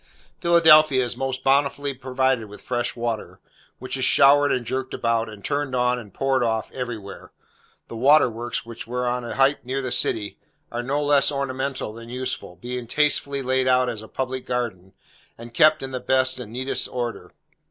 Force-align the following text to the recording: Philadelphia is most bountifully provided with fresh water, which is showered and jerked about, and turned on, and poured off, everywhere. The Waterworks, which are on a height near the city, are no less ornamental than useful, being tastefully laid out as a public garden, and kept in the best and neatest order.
Philadelphia 0.39 1.03
is 1.05 1.15
most 1.15 1.43
bountifully 1.43 1.93
provided 1.93 2.47
with 2.47 2.59
fresh 2.63 2.95
water, 2.95 3.39
which 3.77 3.95
is 3.95 4.03
showered 4.03 4.51
and 4.51 4.65
jerked 4.65 4.95
about, 4.95 5.29
and 5.29 5.45
turned 5.45 5.75
on, 5.75 5.99
and 5.99 6.11
poured 6.11 6.41
off, 6.41 6.71
everywhere. 6.71 7.31
The 7.87 7.95
Waterworks, 7.95 8.65
which 8.65 8.87
are 8.87 9.05
on 9.05 9.23
a 9.23 9.35
height 9.35 9.63
near 9.63 9.79
the 9.79 9.91
city, 9.91 10.39
are 10.71 10.81
no 10.81 11.03
less 11.03 11.31
ornamental 11.31 11.93
than 11.93 12.09
useful, 12.09 12.55
being 12.55 12.87
tastefully 12.87 13.43
laid 13.43 13.67
out 13.67 13.89
as 13.89 14.01
a 14.01 14.07
public 14.07 14.47
garden, 14.47 14.93
and 15.37 15.53
kept 15.53 15.83
in 15.83 15.91
the 15.91 15.99
best 15.99 16.39
and 16.39 16.51
neatest 16.51 16.87
order. 16.91 17.31